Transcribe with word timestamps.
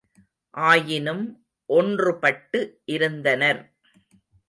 ஆயினும் 0.57 1.23
ஒன்றுபட்டு 1.69 2.61
இருந்தனர். 2.85 3.63